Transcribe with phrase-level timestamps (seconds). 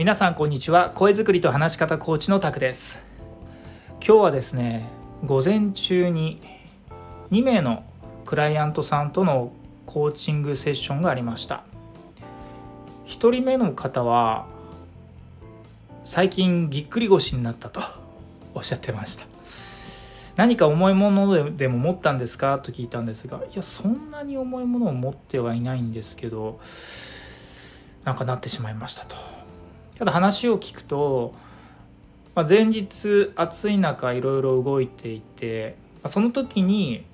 [0.00, 0.92] 皆さんこんにちは。
[0.94, 3.04] 声作りと話し方コーチのタクです。
[4.02, 4.88] 今日はですね
[5.26, 6.40] 午前中に
[7.30, 7.84] 2名の
[8.24, 9.52] クライアントさんとの
[9.84, 11.64] コーチングセッションがありました。
[13.08, 14.46] 1人目の方は
[16.04, 17.82] 最近ぎっくり腰になったと
[18.56, 19.26] おっしゃってました。
[20.34, 22.58] 何か重いものでも持ったんですか？
[22.58, 26.58] と聞いたんですがいやそんなに重いものを持ってはいないんですけど
[28.04, 29.39] なんかなってしまいましたと。
[30.00, 31.34] ただ話を聞くと、
[32.34, 37.04] まあ、前日暑い中いろいろ動いていてまあその時に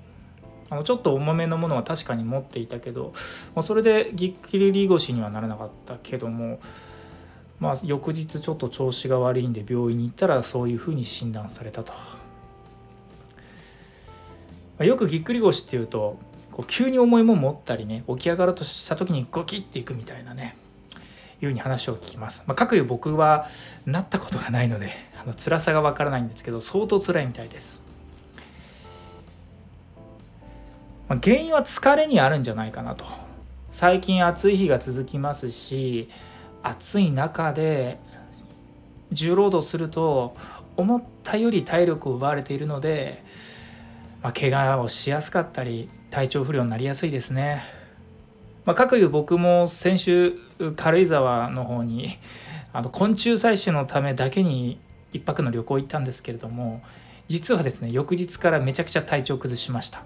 [0.71, 3.13] あのちょっと重めのものは確かに持っていたけど
[3.61, 6.61] それでぎっくり腰にはならなかったけども
[7.59, 11.93] まあ翌日ちょっと調子が悪いんで病院に行ったらそういうふうに診断されたと。
[14.79, 16.21] よくぎっくり腰っていうと
[16.53, 20.57] こう急に重いもん持ったりね起き上がろうとした時にゴキッていくみたいなね
[21.43, 22.43] いうふうに話を聞きます。
[22.47, 23.47] まあ、かくいう僕は
[23.85, 27.83] なったことがないのであの辛さがわからないんですけど相当辛いみたいです。
[31.09, 33.05] まあ、原因は疲れにあるんじゃないかなと。
[33.71, 36.09] 最近暑い日が続きますし
[36.63, 37.99] 暑い中で
[39.13, 40.35] 重労働すると
[40.77, 43.23] 思ったより体力を奪われているので、
[44.23, 47.76] まあ、怪我をしやすかったり体調不良になりやすいですね。
[48.67, 50.39] まあ、かくいう僕も先週
[50.75, 52.19] 軽井沢の方に
[52.73, 54.79] あの昆虫採取のためだけに
[55.15, 56.83] 1泊の旅行行ったんですけれども
[57.29, 60.03] 実はですね翌日からめちゃくちゃ体調崩しました。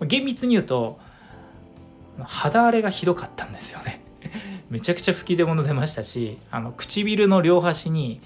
[0.00, 0.98] 厳密に言うと
[2.24, 4.00] 肌荒れがひどかったんですよね。
[4.70, 8.20] めちゃくちゃ吹き出物出ましたしあの唇の両端に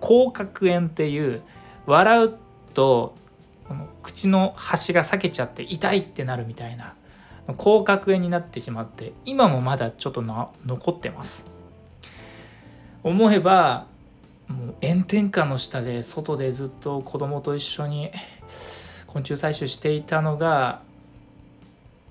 [0.00, 1.42] 口角炎っていう
[1.86, 2.34] 笑う
[2.74, 3.14] と
[4.02, 6.94] 口の端が裂けちゃって痛いってなるみたいな
[7.54, 11.46] 広角炎になってしまって今もまだちょっとな残ってます
[13.02, 13.86] 思えば
[14.48, 18.10] もう炎天下の下で外でずっと子供と一緒に
[19.06, 20.82] 昆虫採集していたのが、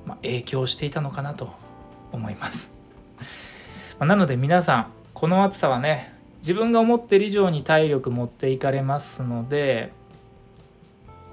[0.05, 1.53] まあ、影響していたのかなと
[2.11, 2.73] 思います
[3.99, 9.91] なので皆さんこの暑さはね自分が思ってる以上に体力持っていかれますので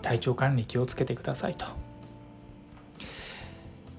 [0.01, 1.82] 体調管理気をつけてくださいと。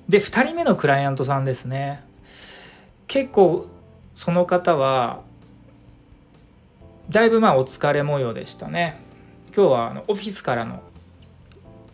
[0.09, 2.03] で2人目のクライアントさんですね。
[3.07, 3.67] 結構
[4.15, 5.21] その方は
[7.09, 8.99] だいぶまあお疲れ模様でしたね。
[9.55, 10.81] 今日はあのオフィスからの、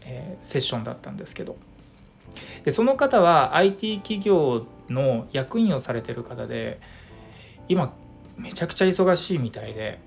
[0.06, 1.58] えー、セッションだったんですけど。
[2.64, 6.80] でその方は IT 企業の役員をされてる方で
[7.68, 7.94] 今
[8.38, 10.00] めちゃくちゃ忙しいみたいで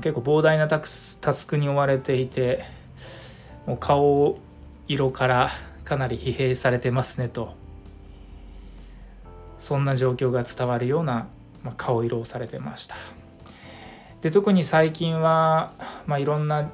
[0.00, 2.64] 結構膨大なタスクに追われていて
[3.66, 4.38] もう顔
[4.88, 5.50] 色から
[5.84, 7.54] かなり疲弊されてますねと。
[9.58, 11.28] そんな状況が伝わるような、
[11.62, 12.96] ま、顔色をされてました。
[14.20, 15.72] で特に最近は、
[16.06, 16.70] まあ、いろんな、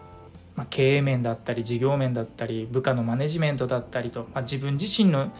[0.54, 5.32] ま、経営面だったり事業面だったり部下のマネジメントだったりと、まあ、自分自身の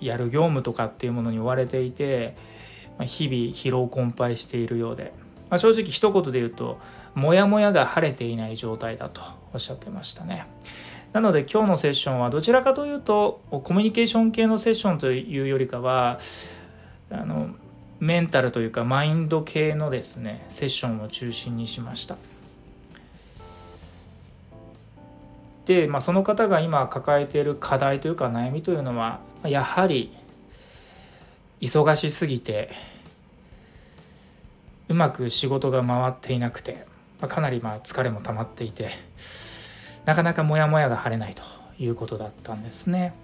[0.00, 2.36] やる業務とかっていうものに追われていて、
[2.98, 5.12] まあ、日々疲労困憊しているようで、
[5.50, 6.78] まあ、正直一言で言うと
[7.14, 9.20] モヤモヤが晴れていない状態だと
[9.52, 10.46] おっしゃってましたね。
[11.12, 16.18] なので今日のセッションはどちらかというとコミュニケーション系のセッションというよりかは
[17.10, 17.50] あの
[18.00, 22.16] メンタルというかマインド系のですねセッションを中心にしました。
[25.66, 30.12] で、まあ、その方が今抱えている課題というか悩みというのはやはり
[31.60, 32.70] 忙しすぎて
[34.88, 36.84] うまく仕事が回っていなくて、
[37.20, 38.90] まあ、かなりまあ疲れも溜まっていて
[40.04, 41.42] なかなかモヤモヤが晴れないと
[41.78, 43.14] いうことだったんですね。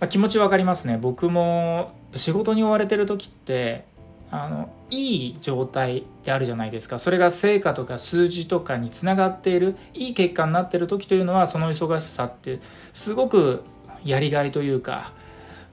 [0.00, 3.84] まあ、気持ちわかりますね僕も仕事に追われてる時って
[4.30, 12.60] あのいい状態であるじゃないですかそれが成果とか数字とかにつながっているいい結果になってる時というのはその忙しさって
[12.92, 13.62] すごく
[14.04, 15.12] やりがいというか、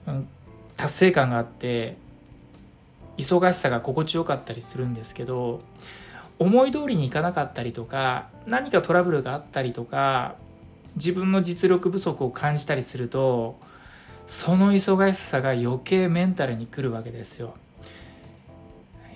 [0.08, 0.28] うん、
[0.78, 1.98] 達成感があって
[3.18, 5.62] 忙しさが心地よかったりするんですけど
[6.38, 10.36] 思い通りにいかなかったりとか何かトラブルがあったりとか
[10.96, 13.60] 自分の実力不足を感じたりすると
[14.28, 17.54] その忙しさが余計メンタルにくるわけですよ。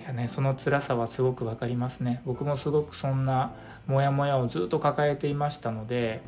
[0.00, 2.22] いやねその辛さはすごく分かりますね。
[2.24, 3.52] 僕もすごくそんな
[3.86, 6.20] モヤモヤをずっと抱えていましたので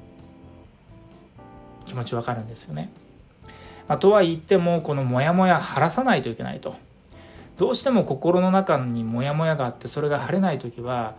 [1.86, 2.90] 気持ちわかるんですよね。
[3.88, 6.76] まあ、とは言ってもこのモヤモヤ晴らさないといけないと。
[7.62, 11.14] どうしても心の中にモヤモヤがあってそれが晴れない時は、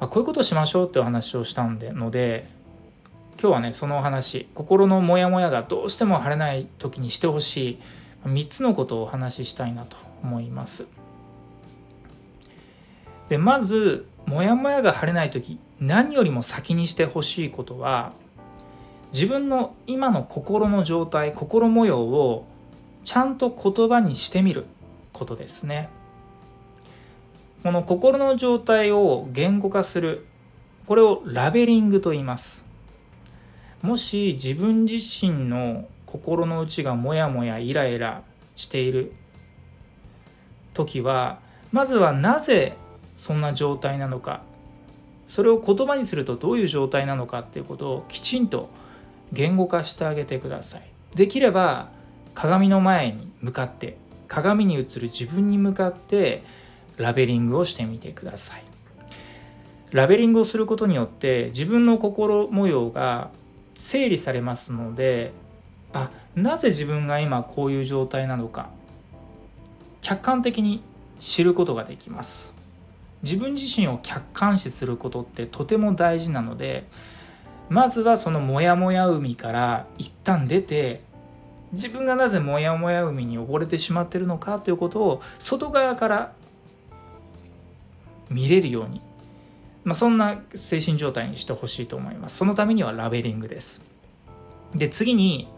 [0.00, 2.46] まあ、こういうことをしましょうってお話をしたんでので
[3.40, 7.78] 今日はねそのお話心のモヤモヤがどうしても晴れない時にしてほしい、
[8.26, 10.86] 3つのことをお話ししたいなと思います。
[13.30, 18.12] でまずモヤモヤが晴れない時何よりも先にしてほしいことは
[19.14, 22.46] 自分の今の心の状態心模様を
[23.06, 24.66] ちゃんと言葉にしてみる。
[25.18, 25.88] ことですね。
[27.62, 30.24] この心の状態を言語化する
[30.86, 32.64] これをラベリングと言います。
[33.82, 38.22] もし自分自身の心の内がモヤモヤイライラ
[38.56, 39.12] している
[40.74, 42.76] 時はまずはなぜ
[43.16, 44.42] そんな状態なのか
[45.28, 48.70] それを言葉にするとどういう状態なのかっていうことをきちんと
[49.32, 50.82] 言語化してあげてください。
[51.14, 51.90] できれば
[52.34, 53.96] 鏡の前に向かって
[54.28, 56.42] 鏡に映る自分に向かって
[56.96, 58.64] ラベリングをしてみてください。
[59.92, 63.30] ラベリングをすることによって自分の心模様が
[63.78, 65.32] 整理されますので
[65.94, 68.68] あなぜ自分が今こういう状態なのか
[70.02, 70.82] 客観的に
[71.18, 72.54] 知ることができます。
[73.22, 76.86] 自分自身を客観視することってとても大事なので
[77.68, 81.00] まずはそのモヤモヤ海から一旦出て
[81.72, 86.32] 自分がなぜモヤモヤ海に溺れてしまってるのかということを外側から
[88.30, 89.00] 見れるように、
[89.84, 92.38] まあ、そんな精神状態にしてほしいと思います。
[92.38, 93.82] そのためにはラベリングです。
[94.74, 95.48] で次に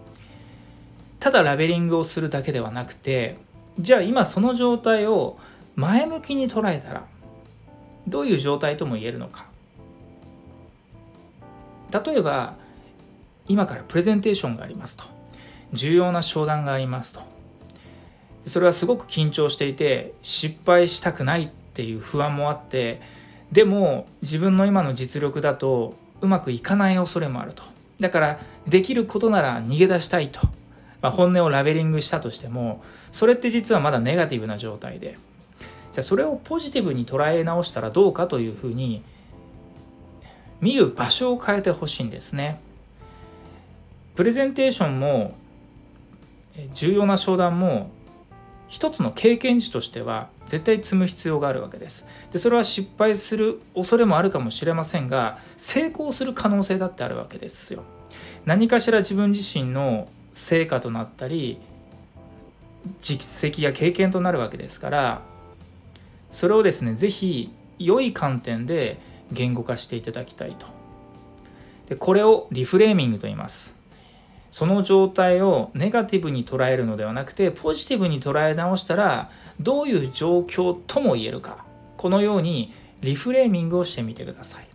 [1.18, 3.38] ただラベリングをするだけではなくて
[3.78, 5.38] じゃあ今その状態を
[5.76, 7.06] 前向きに捉えたら
[8.06, 9.46] どういう状態とも言えるのか。
[11.92, 12.56] 例えば
[13.48, 15.19] 今からプレゼンテーションがありますと。
[15.72, 17.20] 重要な商談がありますと。
[18.46, 23.00] それはすごく緊張していて失敗したくないっていう不安もあって
[23.52, 27.62] でも自分の今の実力だとうまくいかない恐れもあると。
[27.98, 30.40] だからできることなら逃げ出したいと、
[31.02, 32.82] まあ、本音をラベリングしたとしても
[33.12, 35.18] それって実はまだネガティブな状態で。
[35.92, 39.02] じゃあそれをポジティブに捉え直したらどうかというふうに
[40.60, 42.60] 見る場所を変えてほしいんですね。
[44.14, 45.34] プレゼンテーションも
[46.72, 47.90] 重要な商談も
[48.68, 52.06] 一つの経験値としては絶対積む必要があるわけです。
[52.32, 57.82] でそれは失敗する恐れもあるかもしれませんが成功する可能性だってあるわけですよ。
[58.44, 61.58] 何かしら自分自身の成果となったり
[63.00, 65.22] 実績や経験となるわけですから
[66.30, 68.98] それをですね是非良い観点で
[69.32, 70.66] 言語化していただきたいと
[71.88, 73.74] でこれをリフレーミングと言います
[74.50, 79.30] その状態をネガティブに捉えるのではなくてポジティブに捉え直したら
[79.60, 81.64] どういう状況とも言えるか。
[81.96, 84.66] このようにリフレーミングをしてみてください。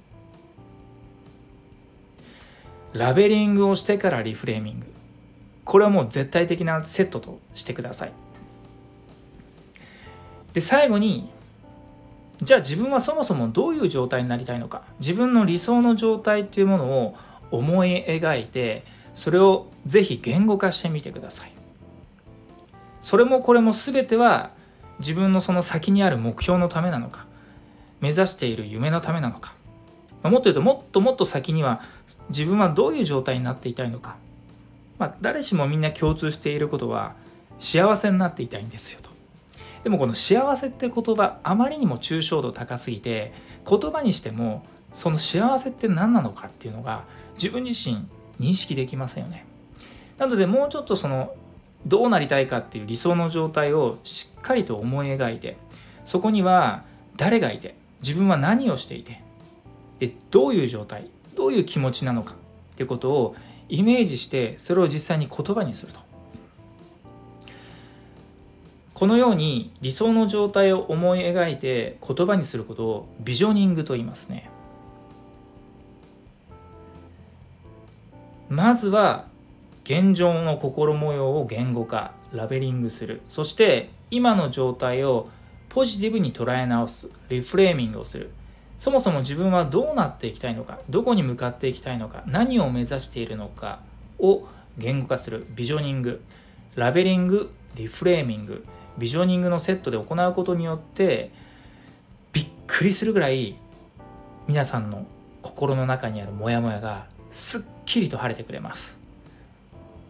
[2.94, 4.86] ラベリングをしてからリフレーミング。
[5.66, 8.14] これはもう絶対的なセットとしてください。
[10.54, 11.30] で最後に
[12.42, 14.84] じゃあ自分はそもそもどういう状態になりたいのか。
[15.00, 17.16] 自分の理想の状態っていうものを
[17.52, 21.52] 思い描いてそれをぜひ言語化してみてください。
[23.02, 24.52] それもこれも全ては
[25.00, 27.26] 自分のその先にある目標のためなのか
[28.02, 29.54] 目指している夢のためなのか。
[30.24, 31.82] もっと言うともっともっと先には
[32.30, 34.16] 自分はどういう状態になっていたいのか、
[34.98, 37.14] まあ、誰しもみんな共通していることは
[37.60, 39.12] 幸せになっていたいんですよと。
[39.84, 43.34] でもこの幸せって言葉あまりにも抽象度高すぎて
[43.70, 47.04] 言葉にしてもその幸せって何なのかっていうのが
[47.36, 48.08] 自分自身
[48.40, 49.46] 認識できませんよね。
[50.18, 51.36] なのでもうちょっとその
[51.86, 55.58] どうなりたいかっていう理想の状態をしっかりと思い描いて
[56.04, 56.84] そこには
[57.16, 59.22] 誰がいて自分は何をしていて
[60.00, 62.36] でどういう状態どういう気持ちなのかっ
[62.76, 63.36] ていうことを
[63.70, 66.00] イメージしてそれを実際に言葉にすると
[68.94, 74.50] このように理想の状態を思い描いて言葉にすることをビジョニングと言いますね
[78.50, 79.28] まずは
[79.84, 83.22] 現状の心模様を言語化ラベリングする。
[83.28, 85.30] そして今の状態を
[85.70, 88.32] ポジティブに捉え直すリフレーミングをする。
[88.78, 93.80] そもそも自分はどうなっていきたいのかどこに向かっていきたいのか何を目指しているのか
[94.20, 94.48] を
[94.78, 95.46] 言語化する。
[95.56, 96.22] ビジョニング。
[96.76, 98.66] ラベリングリフレーミング。
[98.98, 101.32] ビジョニングのセットで行うことによって
[102.32, 103.56] びっくりするぐらい
[104.48, 105.06] 皆さんの
[105.42, 108.98] 心の中にあるモヤモヤがすっきりと晴れてくれます。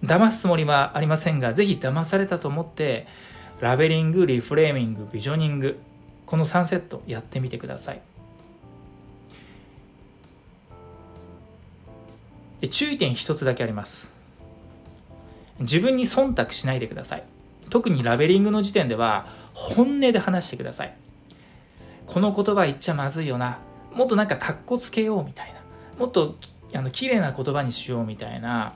[0.03, 3.07] 騙すつもりはありませんが是非騙されたと思って
[3.59, 5.79] ラベリングリフレーミングビジョニング
[6.27, 8.01] この3セットやってみてください。
[12.69, 14.11] 注意点一つだけあります。
[15.59, 17.23] 自分に忖度しないでください。
[17.71, 20.95] 特にラベリングの時点では本音で話してください。
[22.05, 23.57] この言葉言っちゃまずいよな。
[23.93, 25.55] もっとなんかかっこつけようみたいな。
[25.97, 26.35] もっと
[26.75, 28.73] あの綺麗な言葉にしようみたいな。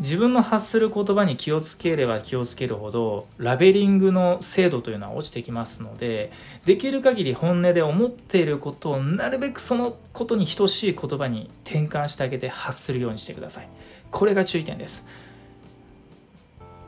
[0.00, 6.32] 自分の発する言葉に気をつければ気をつけるほどラベリングの精度というのは落ちてきますので
[6.64, 13.68] できる限り本音で思っていることをなるべくそのことに等しい言葉に転換してあげて発するようにしてください。
[14.10, 15.04] これが注意点です。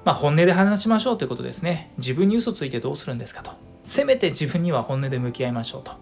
[0.06, 1.92] まあ本音で話しましょうということですね。
[1.98, 3.52] 自分に嘘ついてどうするんですかと。
[3.84, 5.92] せめて自分には本音で向き合いましょうと。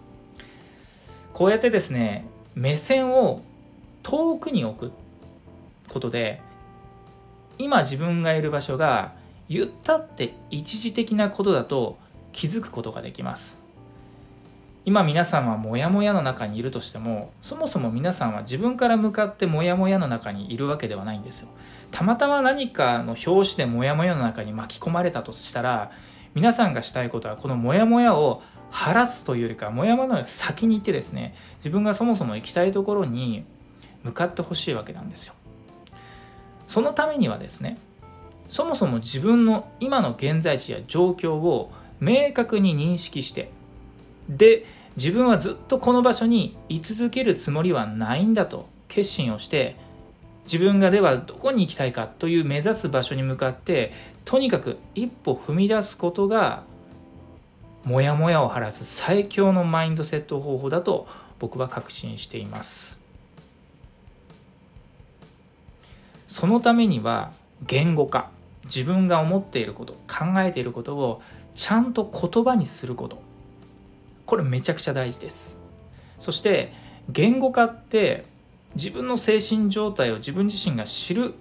[1.33, 3.41] こうやってですね目線を
[4.03, 4.91] 遠くに置く
[5.89, 6.41] ことで
[7.57, 9.13] 今自分がいる場所が
[9.49, 11.97] 言ったって一時的なことだと
[12.31, 13.57] 気づくことができます。
[14.83, 21.49] 今皆さんはモヤモヤの中にいるとしてもそもそも皆さんは自分から向かってモヤモヤの中にいるわけではないんですよ。
[21.91, 25.91] たまたま何かの表紙でモヤモヤの中に巻き込まれたとしたら
[26.33, 33.43] 皆さんがしたいことはこのモヤモヤを晴らすというよりかモヤモヤの先に行ってですね自分がそもそも行きたいところに
[34.03, 35.35] 向かってほしいわけなんですよ。
[36.67, 37.77] そのためにはですね
[38.47, 43.51] そもそも自分の今の現在地や状況を明確に認識して
[44.29, 49.75] で自分はずっとこの場所に居続けるつもりはないんだと決心をして
[50.45, 53.93] 自分がではどこに行きたいかという目指す場所に向かって
[54.25, 56.63] とにかく一歩踏み出すことが
[57.83, 61.07] モヤモヤを晴らす最強のマインドセット方法だと
[61.39, 63.01] 僕は確信しています。
[66.31, 67.33] そのためには
[67.67, 68.29] 言語化
[68.63, 71.21] 自分が思っていること考えていることを
[71.55, 73.21] ちゃんと言葉にすること
[74.25, 75.59] これめちゃくちゃ大事です
[76.19, 76.71] そして
[77.09, 78.23] 言語化って
[78.75, 81.33] 自分の精神状態を自分自身が知る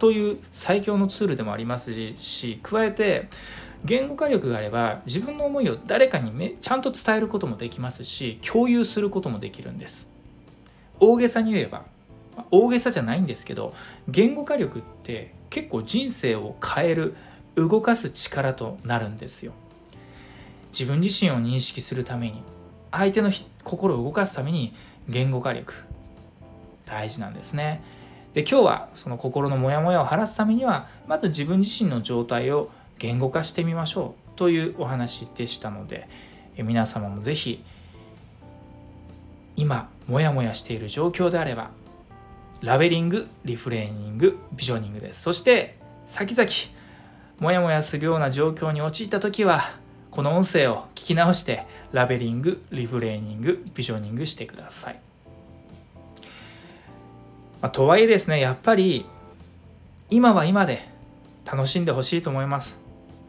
[0.00, 3.28] という最強のツールでもありますし加えて
[3.84, 10.08] 言語化力があれば自分の思いを誰かにめちゃんと伝えることもできますし共有することもできるんです。
[11.00, 11.84] 大げさに言えば
[12.50, 13.72] 大げさじゃないんですけど
[14.08, 17.16] 言語化力って結構人生を変える
[17.54, 19.52] 動かす力となるんですよ。
[20.72, 22.42] 自分自身を認識するために
[22.90, 23.30] 相手の
[23.64, 24.74] 心を動かすために
[25.08, 25.74] 言語化力
[26.84, 27.82] 大事なんですね。
[28.34, 36.08] で今日はその心のモヤモヤを晴らすためにはまず自分自身の状態を言語化してみましょうというお話でしたので
[36.56, 37.64] 皆様も是非
[39.56, 41.70] 今モヤモヤしている状況であれば
[42.60, 45.22] ラベリング、リフレーニング、ビジョニングです。
[45.22, 45.76] そして、
[46.06, 46.50] 先々、
[47.38, 49.62] もやもやするような状況に陥った時は、
[50.10, 55.00] この音声を聞き直して、ラベリング、リフレーニング、ビジョニングしてください。
[57.62, 59.06] まあ、とはいえですね、やっぱり、
[60.10, 60.88] 今は今で
[61.44, 62.87] 楽しんでほしいと思います。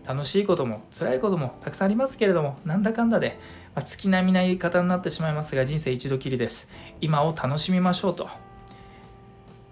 [0.10, 3.38] 楽しいことも辛いこともたくさんありますけれども、なんだかんだで、
[3.75, 6.68] まあ、月並みな言い方になってしまいますが、人生一度きりです。
[7.00, 8.28] 今を楽しみましょうと。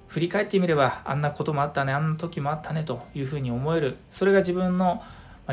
[0.06, 5.04] 振り返ってみればあんなこともあったねあんな時もあったねというふうに思えるそれが自分の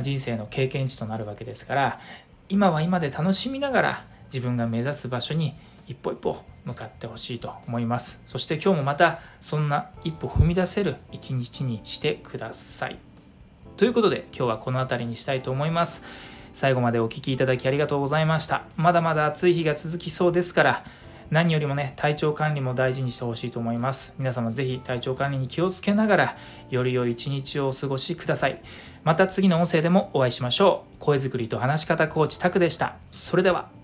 [0.00, 2.00] 人生の経験値となるわけですから
[2.48, 5.54] 今は今で楽しみながら自分が目指す場所に
[5.86, 12.98] 一歩一歩向かってほしいと思いますそして今日もまたそんな一歩踏み出せる一日にしてください
[13.76, 16.04] ということで今日はこの辺りにしたいと思います。
[16.52, 18.62] 最後までお聴きいただきありがとうございました。
[18.76, 20.84] まだまだ暑い日が続きそうですから
[21.30, 24.14] 何よりもね体調管理も大事にしてほしいと思います。
[24.18, 26.36] 皆様ぜひ体調管理に気をつけながら
[26.70, 28.62] より良い一日をお過ごしください。
[29.02, 30.98] また次の音声でもお会いしましょう。
[31.00, 32.94] 声作りと話し方コーチタクでした。
[33.10, 33.83] それでは。